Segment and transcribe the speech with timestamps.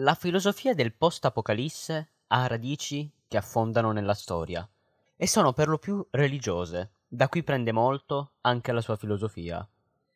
[0.00, 4.68] La filosofia del post-apocalisse ha radici che affondano nella storia
[5.16, 9.66] e sono per lo più religiose, da cui prende molto anche la sua filosofia.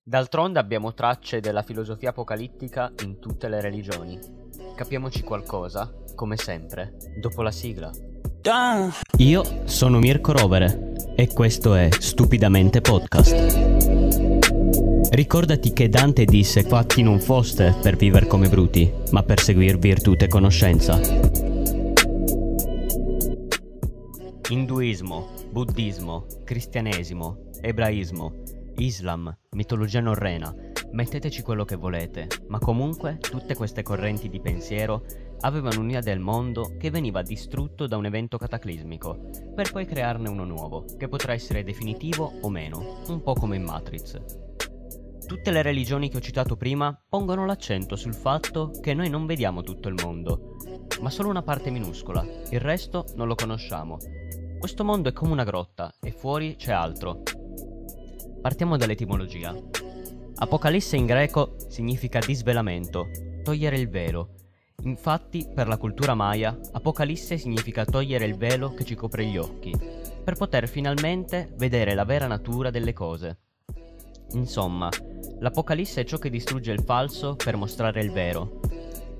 [0.00, 4.16] D'altronde abbiamo tracce della filosofia apocalittica in tutte le religioni.
[4.76, 7.90] Capiamoci qualcosa, come sempre, dopo la sigla.
[9.16, 13.73] Io sono Mirko Rovere e questo è Stupidamente Podcast.
[15.14, 20.16] Ricordati che Dante disse fatti non foste per vivere come bruti, ma per seguir virtù
[20.18, 21.00] e conoscenza.
[24.48, 28.42] Induismo, buddismo, cristianesimo, ebraismo,
[28.78, 30.52] islam, mitologia norrena,
[30.90, 35.04] metteteci quello che volete, ma comunque tutte queste correnti di pensiero
[35.42, 40.44] avevano un'idea del mondo che veniva distrutto da un evento cataclismico, per poi crearne uno
[40.44, 44.20] nuovo, che potrà essere definitivo o meno, un po' come in Matrix.
[45.26, 49.62] Tutte le religioni che ho citato prima pongono l'accento sul fatto che noi non vediamo
[49.62, 50.56] tutto il mondo,
[51.00, 53.96] ma solo una parte minuscola, il resto non lo conosciamo.
[54.58, 57.22] Questo mondo è come una grotta e fuori c'è altro.
[58.40, 59.54] Partiamo dall'etimologia.
[60.36, 63.06] Apocalisse in greco significa disvelamento,
[63.42, 64.34] togliere il velo.
[64.82, 69.72] Infatti, per la cultura maya, Apocalisse significa togliere il velo che ci copre gli occhi,
[70.22, 73.38] per poter finalmente vedere la vera natura delle cose.
[74.32, 74.88] Insomma,
[75.40, 78.60] L'Apocalisse è ciò che distrugge il falso per mostrare il vero.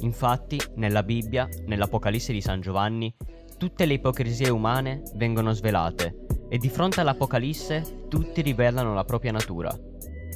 [0.00, 3.14] Infatti, nella Bibbia, nell'Apocalisse di San Giovanni,
[3.56, 9.74] tutte le ipocrisie umane vengono svelate e di fronte all'Apocalisse tutti rivelano la propria natura.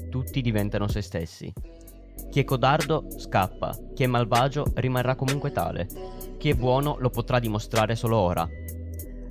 [0.08, 1.52] Tutti diventano se stessi.
[2.30, 5.86] Chi è codardo scappa, chi è malvagio rimarrà comunque tale,
[6.38, 8.48] chi è buono lo potrà dimostrare solo ora.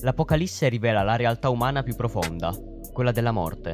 [0.01, 2.53] L'Apocalisse rivela la realtà umana più profonda,
[2.93, 3.73] quella della morte,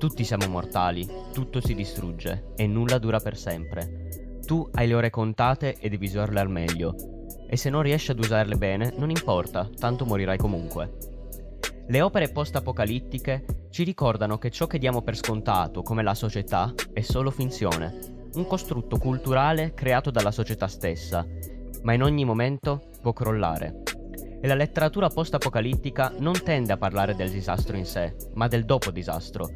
[0.00, 4.38] tutti siamo mortali, tutto si distrugge e nulla dura per sempre.
[4.46, 6.94] Tu hai le ore contate e devi usarle al meglio.
[7.46, 10.96] E se non riesci ad usarle bene, non importa, tanto morirai comunque.
[11.86, 17.02] Le opere post-apocalittiche ci ricordano che ciò che diamo per scontato, come la società, è
[17.02, 21.26] solo finzione, un costrutto culturale creato dalla società stessa,
[21.82, 23.82] ma in ogni momento può crollare.
[24.40, 28.90] E la letteratura post-apocalittica non tende a parlare del disastro in sé, ma del dopo
[28.90, 29.46] disastro,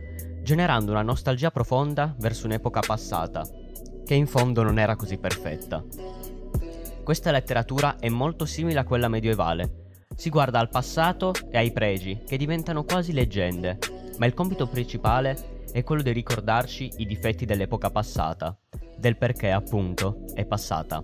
[0.45, 3.49] generando una nostalgia profonda verso un'epoca passata,
[4.05, 5.83] che in fondo non era così perfetta.
[7.03, 9.87] Questa letteratura è molto simile a quella medievale.
[10.15, 13.79] Si guarda al passato e ai pregi, che diventano quasi leggende,
[14.19, 18.55] ma il compito principale è quello di ricordarci i difetti dell'epoca passata,
[18.99, 21.03] del perché appunto è passata.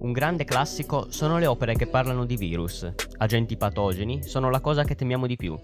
[0.00, 2.90] Un grande classico sono le opere che parlano di virus.
[3.18, 5.56] Agenti patogeni sono la cosa che temiamo di più,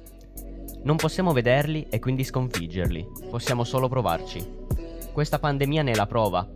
[0.86, 4.64] non possiamo vederli e quindi sconfiggerli, possiamo solo provarci.
[5.12, 6.48] Questa pandemia ne è la prova.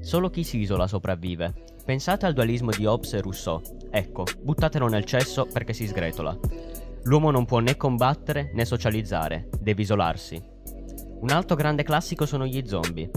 [0.00, 1.52] Solo chi si isola sopravvive.
[1.84, 3.60] Pensate al dualismo di Hobbes e Rousseau.
[3.90, 6.38] Ecco, buttatelo nel cesso perché si sgretola.
[7.02, 10.40] L'uomo non può né combattere né socializzare, deve isolarsi.
[11.20, 13.10] Un altro grande classico sono gli zombie.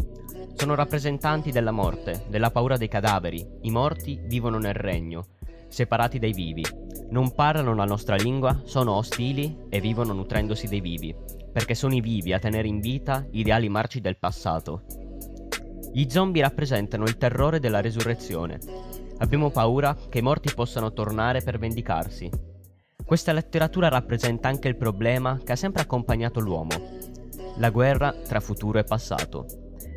[0.55, 3.45] Sono rappresentanti della morte, della paura dei cadaveri.
[3.61, 5.27] I morti vivono nel regno,
[5.67, 6.63] separati dai vivi,
[7.09, 11.15] non parlano la nostra lingua, sono ostili e vivono nutrendosi dei vivi,
[11.51, 14.83] perché sono i vivi a tenere in vita ideali marci del passato.
[15.93, 18.59] Gli zombie rappresentano il terrore della resurrezione.
[19.19, 22.29] Abbiamo paura che i morti possano tornare per vendicarsi.
[23.05, 26.71] Questa letteratura rappresenta anche il problema che ha sempre accompagnato l'uomo,
[27.57, 29.45] la guerra tra futuro e passato.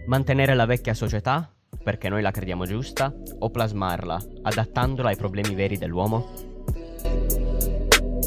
[0.06, 1.52] Mantenere la vecchia società,
[1.82, 6.57] perché noi la crediamo giusta, o plasmarla, adattandola ai problemi veri dell'uomo?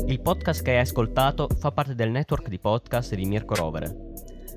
[0.07, 3.95] Il podcast che hai ascoltato fa parte del network di podcast di Mirko Rovere.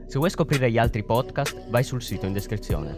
[0.07, 2.97] Se vuoi scoprire gli altri podcast, vai sul sito in descrizione.